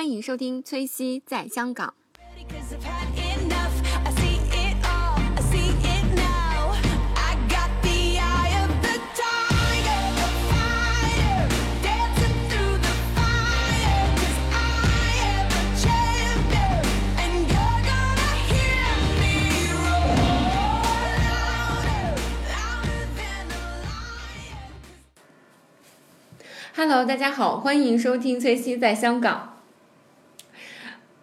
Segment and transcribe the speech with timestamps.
[0.00, 1.92] 欢迎收听崔西在香港。
[26.74, 29.49] Hello，大家好，欢迎收听崔西在香港。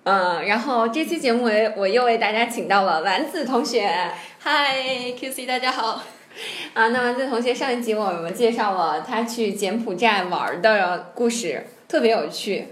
[0.08, 3.92] 嗯，然后这期节目我我又为大家请到了丸子同学
[4.40, 4.78] 嗨
[5.20, 6.02] ，QC，大家好。
[6.74, 6.88] 啊。
[6.88, 12.70] 那丸子同学上一集我们介绍了他去柬埔寨玩的故事，特别有趣，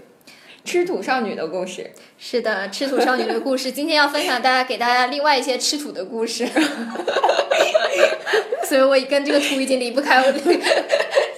[0.64, 1.90] 吃土少女的故事。
[2.18, 6.48] 是的，吃土少女的故事，今天要分享大家给大家另外一些吃土的故事。
[8.64, 10.32] 所以我跟这个土已经离不开我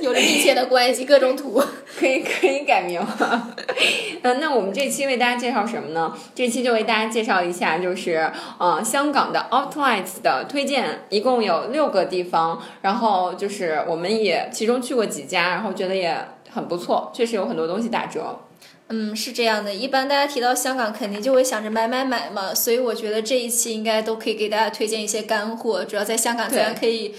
[0.00, 1.62] 有着密切的关系，各种土。
[1.98, 3.56] 可以可以改名了。
[4.22, 6.14] 嗯， 那我们这期为大家介绍什么呢？
[6.34, 16.16] 这期就为大家介绍一下，就是呃香港的 Outlets 的推荐，一共有六个地方，然后就是我们也其中去过几家，然后觉得也
[16.50, 18.38] 很不错，确实有很多东西打折。
[18.90, 27.14] 嗯，是这样的，一般大家提到香港，肯定就会想着买买买嘛，所以我觉得这一期应该都可以给大家推荐一些干货，主要在香港大家可以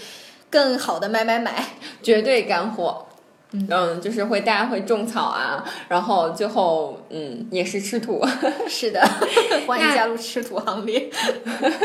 [0.50, 1.64] 更好的买买买。
[2.02, 3.06] 绝对干货。
[3.52, 8.24] 嗯，就是会大家会种草啊，然后最后嗯也是吃土，
[8.68, 9.04] 是的，
[9.66, 11.10] 欢迎加入吃土行列。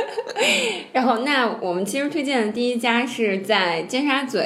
[0.94, 4.40] 然后那我们其实推荐的第一家是在尖沙咀，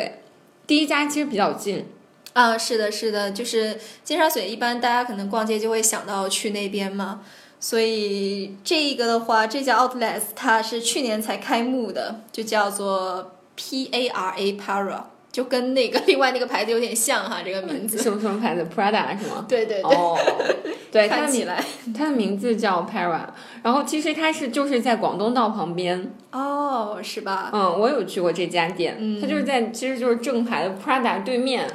[0.65, 1.85] 第一家其实比较近，
[2.31, 7.19] 啊，是的，是的，就是尖沙咀，一般大家可能逛街就会想到去那边嘛。
[7.59, 15.01] 所以这一个的话，这家 Outlets 它是去年才开幕的，就叫做 P A R A Para，
[15.33, 17.97] 就跟那个 另外那个牌子有点像哈，这个名字。
[17.97, 19.45] 什么什么牌子？Prada 是吗？
[19.49, 20.17] 对对对，哦，
[20.89, 21.61] 对，看起来
[21.93, 23.19] 它的名字叫 Para，
[23.61, 27.49] 然后其实它是就是在广东道旁边，哦，是吧？
[27.51, 31.67] 嗯，我有去过这家店，嗯它就是在其实就是正牌的 Prada 对面，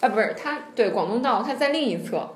[0.00, 2.28] 啊，不是它对广东道，它在另一侧。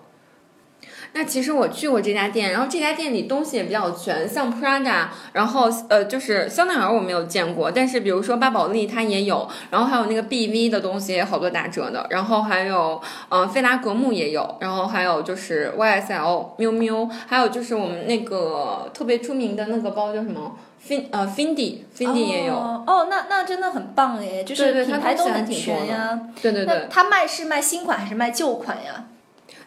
[1.15, 20.57] 那其实我去过这家店，然后这家店里东西也比较全，像 Prada，然后呃就是香奈儿我没有见过，但是比如说巴宝莉它也有，然后还有那个 BV 的东西也好多打折的，然后还有嗯、呃菲拉格慕也有，然后还有就是 YSL 喵喵，还有就是我们那个特别出名的那个包叫什么
[20.89, 26.19] Fin 呃 Fendi Fendi 也有，哦，哦那那真的很棒哎，就是品牌都很全呀。
[26.41, 26.87] 对对对那。
[26.89, 29.05] 它卖是卖新款还是卖旧款呀？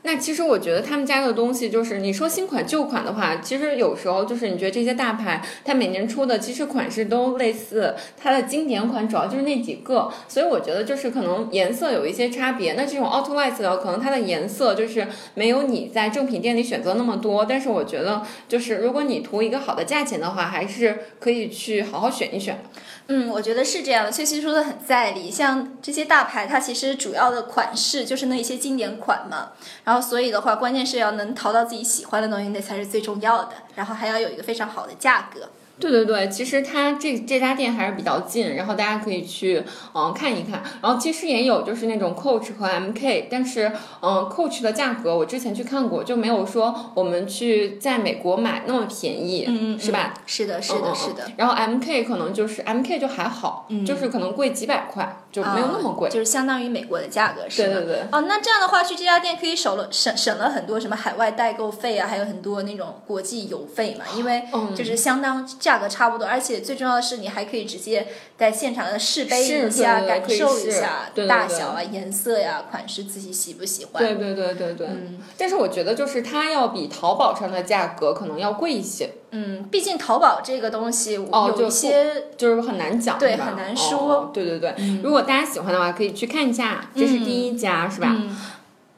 [0.05, 12.73] 那其实我觉得他们家的东西，就是你说新款旧款的话，其实有时候就是你觉得这些大牌，它每年出的其实款式都类似，它的经典款主要就是那几个，所以我觉得就是可能颜色有一些差别。
[12.73, 22.63] 那这种 Outlets 的，可能它的颜色就是没有你在正品店里选择那么多，但是我觉得就是如果你图一个好的价钱的话，还是可以去好好选一选。
[23.07, 24.11] 嗯，我觉得是这样的。
[24.11, 29.51] 崔西说的很在理，像这些大牌，它其实主要的款式就是那一些经典款嘛。
[29.83, 33.49] 然后所以的话，关键是要能淘到自己喜欢的东西，那才是最重要的。
[33.75, 35.49] 然后还要有一个非常好的价格。
[35.77, 39.61] 对对对，其实它这这家店还是比较近，然后大家可以去
[39.93, 40.63] 嗯看一看。
[40.81, 43.69] 然后其实也有就是那种 Coach 和 MK，但是
[44.01, 50.13] 嗯 Coach 的价格我之前去看过，就没有说我们去在美国买那么便宜，嗯是吧？？
[50.25, 51.29] 是的，是的，是的。
[51.35, 56.07] 然后 MK 可能就是 MK 就还好，就是可能贵几百块，就没有那么贵。
[56.07, 57.73] 啊就是相当于美国的价格，是吗？
[57.73, 58.01] 对对对。
[58.11, 68.07] 哦，那这样的话，去这家店可以省了省省了很多什么海外代购费啊，还有很多那种国际邮费嘛，因为嗯就是相当价格差不多，而且最重要的是你还可以直接
[68.37, 74.01] 在现场的试杯试一下，对对对感受一下大小啊、颜色呀、款式自己喜不喜欢。
[74.01, 83.97] 对对对对对，嗯但是我觉得就是它要比淘宝上的价格可能要贵一些，嗯，毕竟淘宝这个东西有一些就是很难讲，对很难说。
[83.99, 88.15] 哦对对对，如果大家喜欢的话，可以去看一下，这是第一家，是吧？
[88.17, 88.35] 嗯。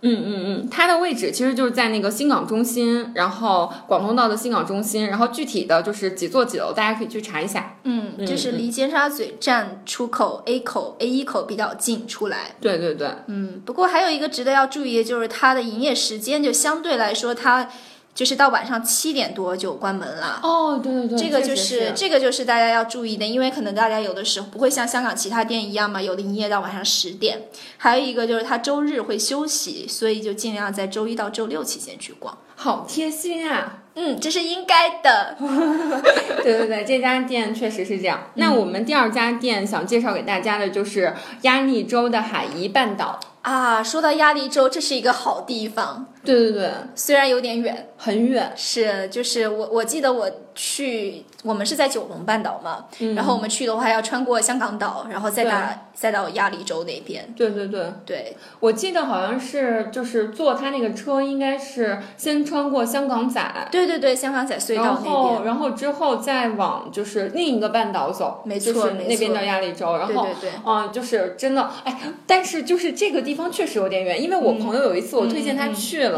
[0.02, 7.78] 嗯嗯嗯，它的位置其实就是在那个新港中心，然后广东道的新港中心，然后具体的就是几座几楼，大家可以去查一下。
[7.84, 12.56] 嗯，就是离尖沙咀站出口 A 口 A 一口比较近出来。
[12.62, 17.68] 对对对，嗯，不过还有一个值得要注意的就是它的营业时间，就相对来说它
[18.18, 20.40] 就是到晚上七点多就关门了。
[20.42, 27.44] 哦，对对对，这个就是这个就是大家要注意的，因为可能大家有的时候不会像香港其他店一样嘛，有的营业到晚上十点。
[27.78, 32.36] 还有一个就是它周日会休息，所以就尽量在周一到周六期间去逛。
[32.56, 33.84] 好贴心啊！
[33.94, 35.38] 嗯，这是应该的。
[36.42, 38.32] 对对对，这家店确实是这样。
[38.34, 43.20] 那我们第二家店想介绍给大家的就是鸭绿洲的海怡半岛。
[43.44, 47.88] 啊，说到鸭梨洲，这是一个好地方，对对对，虽然有点远。
[48.00, 48.52] 很远。
[48.56, 53.16] 是，就是我我记得我去，我们是在九龙半岛嘛，嗯。
[53.16, 55.52] 然后我们去的话要穿过香港岛，然后再对。
[55.52, 57.34] 打再到鸭梨洲那边。
[57.36, 63.42] 对对对，对，我记得好像是就是坐他那个车，应该是先穿过香港仔，
[63.72, 65.46] 对对对，香港仔隧道那边。
[65.46, 76.17] 然后之后再往就是另一个半岛走，没错就是那边叫鸭梨洲，然后对对对，嗯，就是真的，哎，但是就是这个地方确实有点远，因为我朋友有一次我推荐他去了，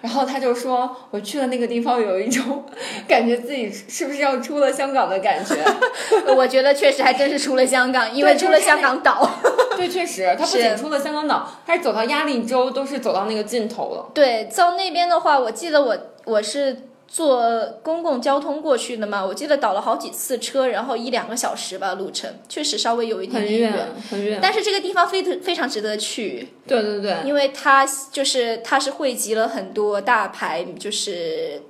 [0.00, 2.64] 然后他就说我去了那个地方，有一种
[3.08, 5.56] 感觉自己是不是要出了香港的感觉。
[6.34, 9.28] 我觉得确实还真是出了香港，因为出了香港岛。
[9.76, 14.10] 对，确实，他不仅出了香港岛，他是走到压力洲，都是走到那个尽头了。
[14.12, 23.88] 对，到那边的话，我记得我我是坐公共交通过去的嘛，我记得倒了好几次车，然后一两个小时吧路程，确实稍微有一点很远。
[24.10, 24.38] 很远。
[24.42, 31.62] 但是这个地方非常非常值得去，对对对，因为它就是它是汇集了很多大牌就是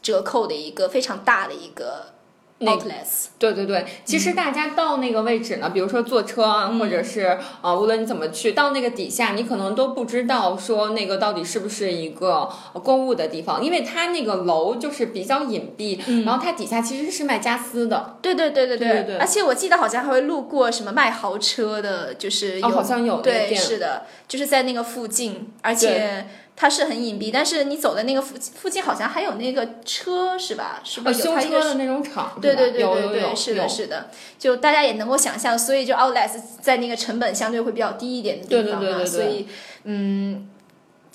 [0.00, 2.14] 折扣的一个非常大的一个
[2.58, 3.26] 那 outlets。
[3.38, 19.16] 对对对，其实大家到那个位置呢，比如说坐车啊，或者是呃，无论你怎么去，到那个底下，你可能都不知道说那个到底是不是一个呃购物的地方，因为它那个楼就是比较隐蔽，然后它底下其实是卖家私的，对对对对对。
[19.18, 26.26] 而且我记得好像还会路过什么卖豪车的，就是有、哦好像有那个对，是的，就是在那个附近，而且
[26.60, 30.80] 它是很隐蔽，但是你走的那个附附近好像还有那个车是吧？
[30.82, 34.10] 是不有修它一个是车的那种厂，对对对对对，是的，是的，
[34.40, 39.06] 就大家也能够想象，所以就 outlets 在那个成本相对会比较低一点的地方嘛，对对对对对。
[39.06, 39.46] 所以
[39.84, 40.48] 嗯，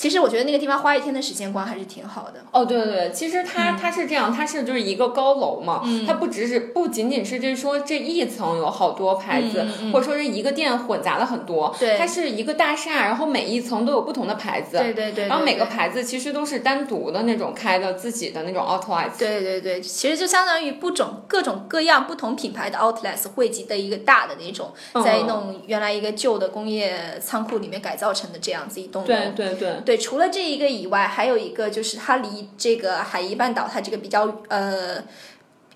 [0.03, 2.41] 其实我觉得那个地方花一天的时间逛还是挺好的。
[2.51, 19.17] 哦，对对对，其实它、嗯它是这样，它是就是一个高楼嘛，它不只是不仅仅是这说这一层有好多牌子，或者说是一个店混杂了很多，嗯对它是一个大厦，然后每一层都有不同的牌子，对对对，然后每个牌子其实都是单独的那种开的自己的那种 outlets。
[19.17, 29.07] 对对对，其实就相当于不种各种各样不同品牌的 outlets 汇集的一个大的那种，嗯在那种原来一个旧的工业仓库里面改造成的这样子一栋楼。
[29.07, 35.03] 对对对，对，除了这一个以外，还有一个就是它离这个海怡半岛它这个比较呃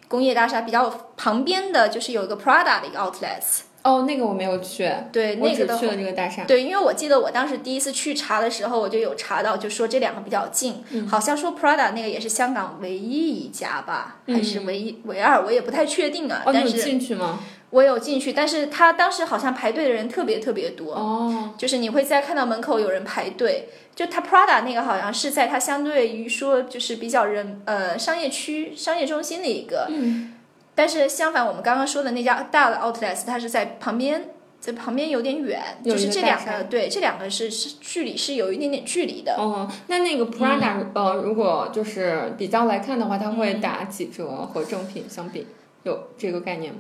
[0.08, 3.62] 工业大厦比较旁边的，就是有一个 Prada 的一个 outlets。
[3.84, 6.44] 哦，那个我没有去，对，我那个去了这个大厦。
[6.44, 16.42] 对，因为我记得我当时第一次去查的时候，我就有查到，就说这两个比较近，嗯好像说 Prada 那个也是香港唯一一家吧，还是唯一唯二，我也不太确定啊。
[16.46, 17.40] 但是进去吗？
[17.70, 23.70] 我有进去，但是他当时好像排队的人特别特别多，哦，就是你会在看到门口有人排队。
[23.98, 30.36] 就它 Prada 那个好像是在它相对于说就是比较人呃商业区商业中心的一个，嗯，
[30.74, 34.30] 但是相反我们刚刚说的那家大的 Outlets 它是在旁边。
[34.60, 39.36] 在旁边有点远，就是这两个对，这两个是是距离是有一点点距离的。
[39.38, 45.46] 哦，那那个 Prada、呃，如果就是比较来看的话，它会嗯打几折和正品相比？
[45.84, 46.80] 有这个概念吗？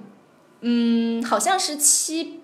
[0.61, 2.41] 嗯，好像是七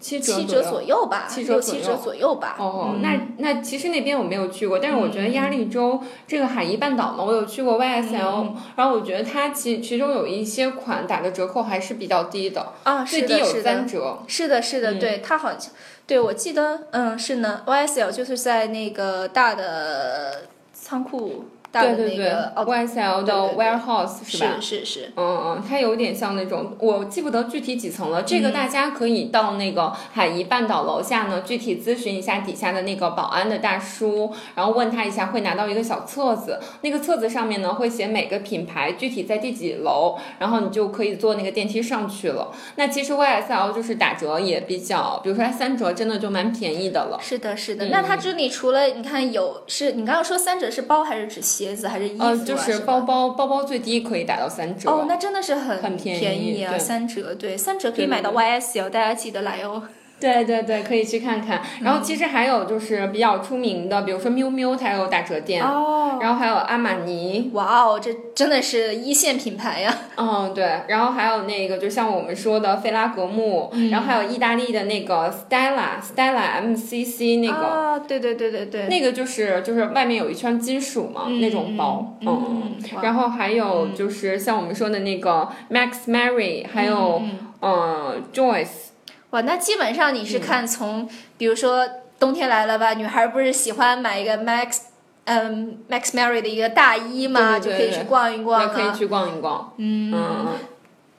[0.00, 2.56] 七折左右吧，七折左右七折左右吧。
[2.58, 14.18] 哦，嗯那那其实那边我没有去过，但是我觉得压力州这个海怡半岛嘛，我有去过 YSL，、然后我觉得它其其中有一些款打的折扣还是比较低的，啊，最低有三折。
[14.26, 15.70] 是的，是的，嗯对，它好像，
[16.06, 24.56] 对我记得，嗯，是呢，YSL 就是在那个大的仓库，大的对对对那个哦，，YSL 的 warehouse 是吧？
[24.60, 28.22] 是是是，嗯嗯，它有点像那种，我记不得具体几层了。
[28.22, 36.58] 这个大家可以到那个海怡半岛楼下呢，具体咨询一下底下的那个保安的大叔，然后问他一下，会拿到一个小册子。
[36.82, 42.50] 那个册子上面呢会写每个品牌具体在第几楼，然后你就可以坐那个电梯上去了。
[42.76, 47.18] 那其实 YSL 就是打折也比较，比如说它三折，真的就蛮便宜的了。
[47.22, 47.86] 是的，是的。
[47.86, 52.28] 嗯那它这里除了你看有是，你刚刚说三折是包还是指鞋子还是衣服啊？
[52.30, 54.90] 呃，就是包包包包最低可以打到三折。
[54.90, 59.82] 哦，那真的是很很便宜啊，对三折，对，三折可以买到 YSL，大家记得来哦。
[60.20, 61.60] 对对对，可以去看看。
[61.80, 69.92] 然后其实还有就是比较出名的，比如说 miu miu 它有打折店，哦，然后还有阿玛尼，哇哦，这真的是一线品牌呀。
[70.16, 77.66] 嗯对，然后还有那个就像我们说的菲拉格慕，然后还有意大利的那个 Stella Stella MCC 那个。
[77.66, 82.72] 啊，对对对对对，那个就是就是外面有一圈金属嘛，嗯那种包，嗯
[83.02, 87.22] 然后还有就是像我们说的那个 Max Mary，还有
[87.62, 88.89] 嗯 Joyce，
[89.30, 91.08] 哇，那基本上你嗯是看从，
[91.38, 91.86] 比如说
[92.18, 94.78] 冬天来了吧，女孩不是喜欢买一个 Max，
[95.24, 100.46] 嗯，Max Mary 的一个大衣嘛，对对对就可以去逛一逛可以去逛一逛，嗯嗯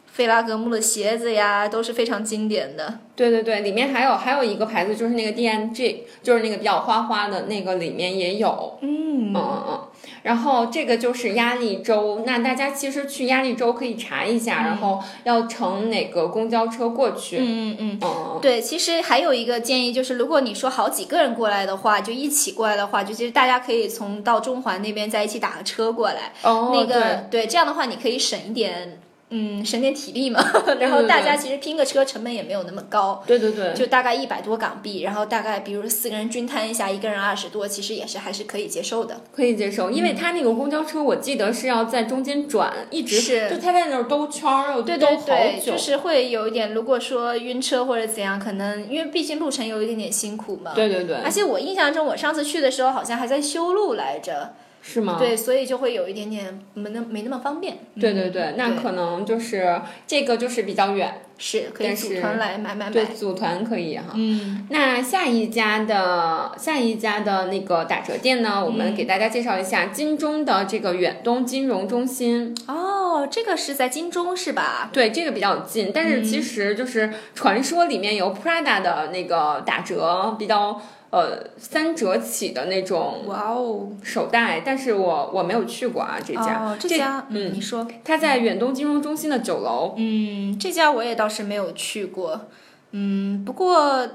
[0.07, 2.99] 菲拉格慕的鞋子呀，都是非常经典的。
[3.15, 8.77] 对对对，里面还有还有一个牌子，就是那个 DMG，就是那个比较花花的那个，里面也有。
[8.81, 9.79] 嗯嗯嗯嗯。
[10.23, 17.37] 然后这个就是压力州，那大家其实去压力州可以查一下，然后要乘哪个公交车过去。
[17.39, 18.39] 嗯嗯嗯。
[18.41, 26.33] 对，其实还有一个建议就是，如果你说好几个人过来的话，就一起过来的话，就其实大家可以从到中环那边再一起打个车过来。
[26.43, 28.99] 哦，那个对对，这样的话你可以省一点，
[29.31, 30.39] 嗯，省点体力嘛。
[30.79, 33.23] 然后大家其实拼个车成本也没有那么高。
[33.25, 39.21] 对对对，就大概一百多港币，然后大概比如四个人均摊一下，一个人二十多，其实也是还是可以接受的。
[39.33, 50.73] 可以接受，因为它那个公交车我记得是要在中间转，一直是就他在那儿兜圈儿，对对对，就是会有一点，如果说晕车或者怎样，可能因为毕竟路程有一点点辛苦嘛。
[50.75, 55.17] 对对对，而且我印象中，我上次去的时候好像还在修路来着，是吗？
[55.19, 57.77] 对，所以就会有一点点没那没那么方便。
[57.99, 63.09] 对对对，那可能就是这个就是比较远，是可以组团来买买买对，买。
[63.11, 64.05] 组团可以哈。
[64.15, 72.55] 嗯，那下一家的下一家的那个打折店呢，我嗯们给大家介绍一下金钟的这个远东金融中心。
[72.67, 74.89] 哦，这个是在金钟是吧？
[74.91, 80.81] 对，这个比较近，但是其实就是传说里面有 Prada 的那个打折，比较
[81.11, 89.93] 呃三折起的那种哇哦，手袋，但是我我没有去过啊这家，哦，这这家，嗯你说，它在远东金融中心的九楼。
[89.97, 92.47] 嗯，这家我也倒是没有去过，
[92.91, 94.07] 嗯，不过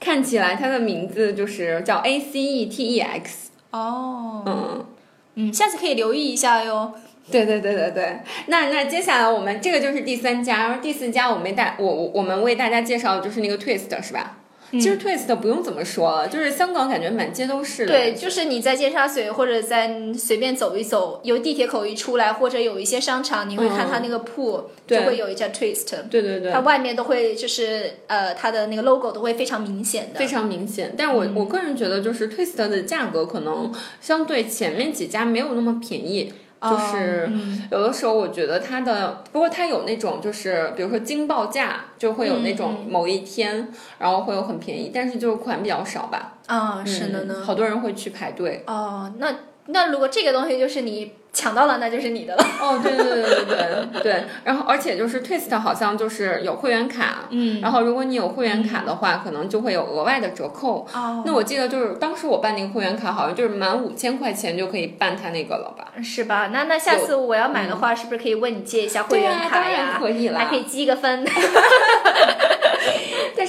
[0.00, 4.86] 看起来它的名字就是叫 A C E T E X，哦，嗯，
[5.34, 6.94] 嗯，下次可以留意一下哟。
[7.30, 8.20] 对对对对对。
[8.46, 14.37] 那那接下来我们这个就是第三家，然后第四家我们大我我我们为大家介绍的就是那个 Twist 是吧？
[14.72, 17.86] 其实 Twist 不用怎么说了，就是香港感觉满街都是。
[17.86, 30.18] 对，就是你在尖沙咀或者在随便走一走，由地铁口一出来，或者有一些商场，你会看它那个铺，对就会有一家 Twist，对对对它，外面都会就是呃，它的那个 logo 都会非常明显的。
[30.18, 30.94] 非常明显。
[30.96, 36.32] 但我、嗯我个人觉得，就是 Twist 的价格可能相对前面几家没有那么便宜。
[36.60, 37.30] 哦就是
[37.70, 46.34] 有的时候，我觉得它的，不过它有那种就是，比如说惊报价，就会有那种某一天，然后会有很便宜，但是就是款比较少吧。
[46.46, 47.44] 啊、是的呢嗯。
[47.44, 48.64] 好多人会去排队。
[48.66, 49.32] 哦，那
[49.70, 52.44] 那如果这个东西就是你抢到了，那就是你的了。
[52.60, 54.24] 哦，对对对对对对。
[54.44, 60.86] 然后而且就是 Twist 好像就是有会员卡，嗯然后如果你有会员卡的话，可能就会有额外的折扣。
[60.94, 65.86] 哦那我记得就是当时我办那个会员卡，好像就是满五千块钱就可以办它那个了吧？
[66.02, 66.48] 是吧？
[66.50, 69.96] 那那下次我要买的话，是不是可以问你借一下会员卡啊当然呀？
[70.00, 71.24] 可以了还可以积个分。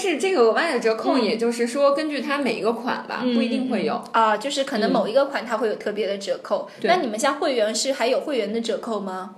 [0.01, 4.01] 但是这个额外的折扣，也就是说根据它每一个款吧，不一定会有。
[4.13, 6.69] 啊，就是可能某一个款它会有特别的折扣。
[6.79, 9.35] 对那你们像会员是还有会员的折扣吗？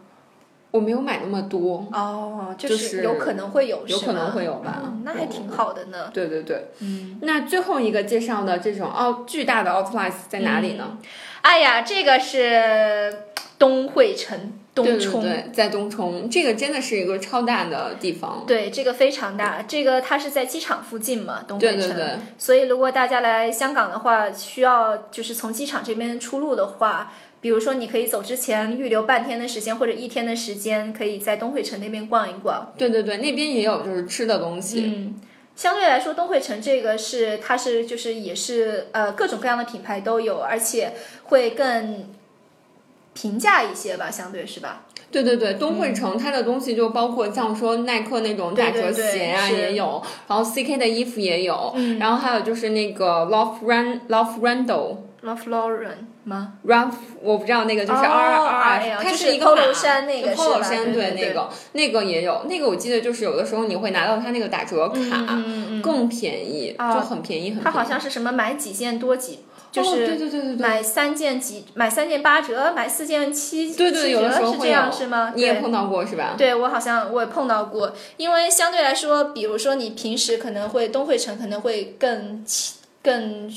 [0.69, 6.11] 我没有买那么多，哦，就就是有可能会有，有可能会有吧嗯那还挺好的呢。
[6.13, 6.67] 对对对。
[6.81, 10.99] 嗯，那最后一个介绍的这种奥巨大的 Outlice 在哪里呢？
[11.41, 13.11] 哎呀，这个是
[13.57, 15.21] 东汇城东对对冲。
[15.21, 18.43] 对，在东冲，这个真的是一个超大的地方。
[18.47, 21.77] 对，这个非常大，这个它是在机场附近嘛，东汇城。
[21.77, 32.71] 对对对，所以如果大家来香港的话，需要就是从机场这边出入的话，比如说你可以走之前预留半天的时间或者一天的时间，可以在东汇城那边逛一逛。
[32.77, 34.83] 对对对，那边也有就是吃的东西。
[34.85, 35.19] 嗯，
[35.55, 42.05] 相对来说，东汇城这个是它是就是也是呃各种各样的品牌都有，而且会更
[43.13, 44.83] 平价一些吧，相对是吧？
[45.11, 54.97] 对对对，东汇城它的东西就包括像说耐克那种打折鞋啊也有，然后 CK 的衣服也有，嗯然后还有就是那个 Love Ran Love Randall。
[55.23, 64.99] Ralph Lauren 吗？Ralph，我不知道那个就是哦 R R 哎呀 F，它是一个码 polo 衫那个是 polo 吧衫，对那个那个也有，那个我记得就是有的时候你会拿到它那个打折卡，
[65.83, 67.63] 更便宜，哦就很便宜很便宜。
[67.63, 69.41] 它好像是什么买几件多几，
[69.71, 75.31] 就是对对对对，买三件几，买三件八折，买四件七对对，七有的时折是这样是吗？
[75.33, 76.35] 对你也碰到过是吧？
[76.37, 82.45] 对我好像我也碰到过，因为相对来说，比如说你平时可能会东汇城可能会更
[83.01, 83.49] 更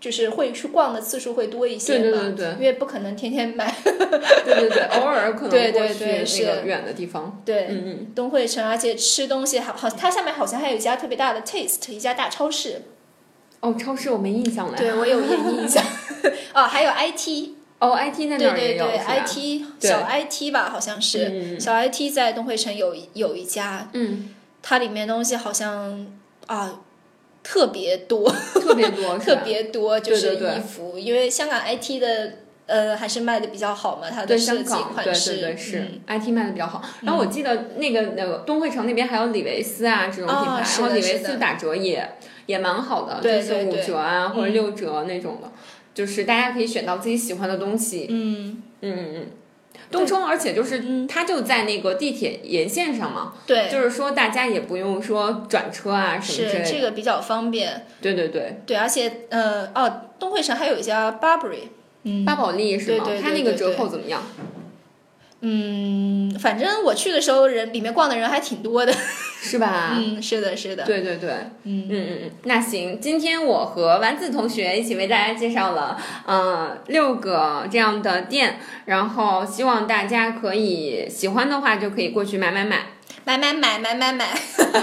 [0.00, 3.74] 就是会去逛的次数会多一些嘛，对对对对因为不可能天天买。
[3.84, 7.42] 对对对，偶尔可能 对对过去对是那个远的地方。
[7.44, 12.82] 对，嗯嗯，东汇城，而且吃东西好好，它下面好像还有一家特别大的 Taste，一家大超市，
[13.60, 14.76] 哦，超市我没印象了。
[14.76, 15.82] 对我有点印象。
[16.54, 24.30] 哦，还有 IT，哦，IT 在那对儿也有对对是吧，IT 小 IT 吧，好像是、小 IT 在东汇城有有一家，嗯，
[24.62, 26.06] 它里面东西好像
[26.46, 26.80] 啊
[27.42, 32.32] 特别多，特别多，特别多， 就是对对对衣服，因为香港 IT 的
[32.66, 36.00] 呃还是卖的比较好嘛，它的设计款式，对对是、嗯。
[36.20, 36.82] IT 卖的比较好。
[37.02, 42.16] 然后我记得那个那个东汇城那边还有李维斯啊这种品牌，哦然后李维斯打折也
[42.48, 45.52] 也蛮好的，对就是五折啊或者嗯六折那种的，
[45.94, 48.06] 就是大家可以选到自己喜欢的东西。
[48.08, 49.26] 嗯，嗯嗯嗯。
[49.90, 56.70] 东冲，而且就是它就在那个地铁沿线上嘛，对，就是说大家也不用说转车啊什么之类的。
[56.70, 57.86] 这个比较方便。
[58.00, 61.68] 对对对，对，而且呃哦，东汇城还有一家 Burberry，
[62.02, 63.04] 嗯巴宝莉是吗？
[63.04, 64.22] 对对对它那个折扣怎么样？
[65.40, 68.92] 嗯，反正我去的时候人里面逛的人还挺多的。
[69.40, 69.94] 是吧？
[69.96, 70.84] 嗯，是的，是的。
[70.84, 71.30] 对对对，
[71.64, 82.86] 嗯嗯嗯嗯，那行，今天我和丸子同学一起为大家介绍了，呃，六个这样的店，然后希望大家可以喜欢的话就可以过去买买买。
[83.24, 84.26] 买买买买买买，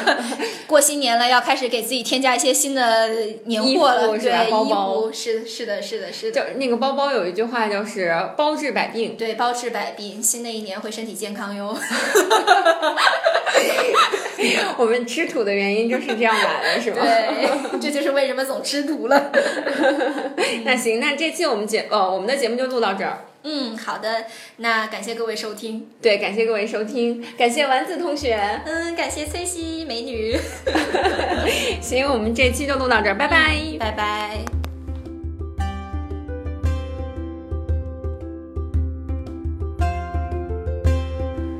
[0.67, 3.09] 过新年了，要开始给自己添加一些新的
[3.45, 4.15] 年货了，
[4.51, 6.53] 包包服是是的，是的，是的就的。
[6.57, 11.75] 那个包包有一句话就是包治百病，对，包治百病，新的一年会身体健康哟。
[14.77, 17.01] 我们吃土的原因就是这样来的，是吧？
[17.01, 19.31] 对，这就是为什么总吃土了。
[20.65, 23.25] 那行，那这期我们节哦我们的节目就录到这儿。
[23.43, 24.25] 嗯，好的，
[24.57, 25.87] 那感谢各位收听。
[26.01, 28.39] 对，感谢各位收听，感谢丸子同学。
[28.65, 30.35] 嗯，感谢翠西美女，
[31.79, 33.55] 行，我们这期就录到这儿，拜拜。
[33.79, 34.39] 拜拜。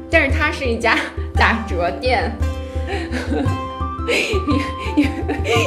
[0.10, 0.98] 但是它是一家
[1.36, 2.32] 打折店。
[4.08, 4.12] 你
[4.96, 5.02] 你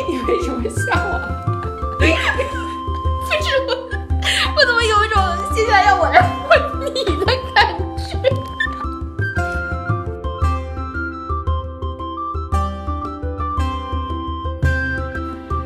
[0.08, 1.20] 你为什么笑啊？
[1.98, 3.70] 不是我，
[4.56, 5.14] 我怎么有一种
[5.54, 6.14] 接下来要我来
[6.48, 6.52] 问
[6.94, 7.56] 你的感
[7.96, 8.16] 觉？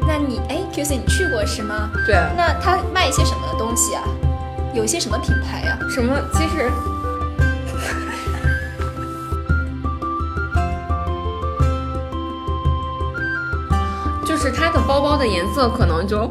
[0.06, 1.90] 那你哎，QC 你去过是吗？
[2.06, 4.02] 对，那他卖一些什么东西啊？
[4.74, 5.78] 有些什么品牌啊？
[5.90, 6.16] 什么？
[15.26, 16.30] 颜色可能就。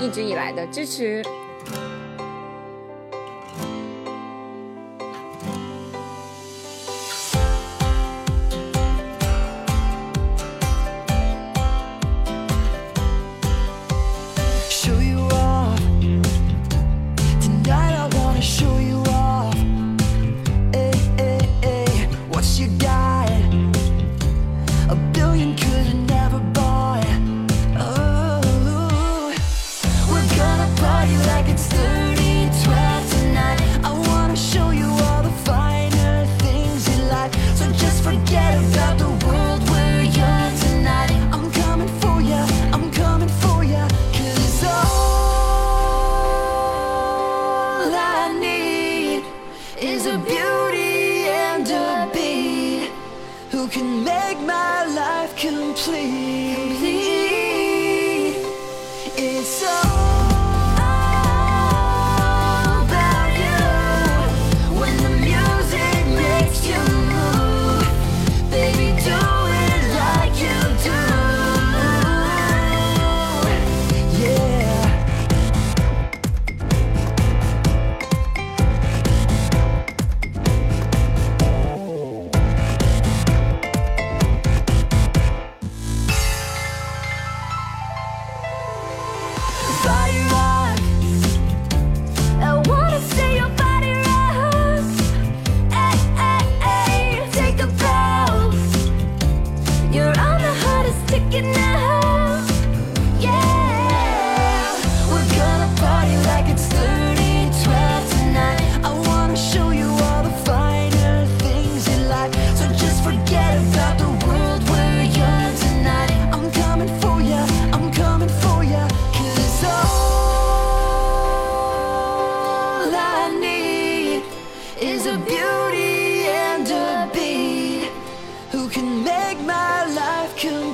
[0.00, 1.22] 一直以来的支持。
[55.80, 56.39] sleep.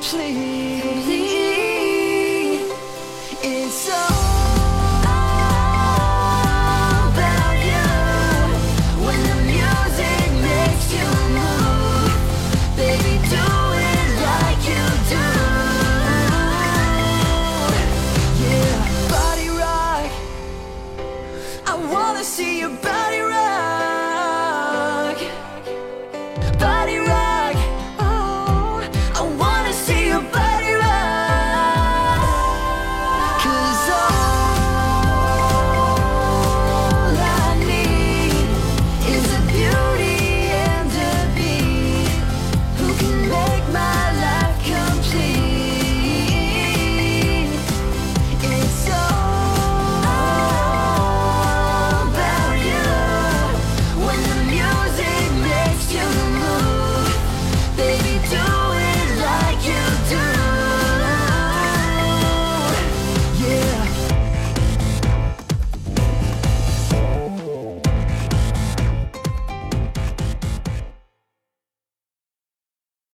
[0.09, 0.66] Please.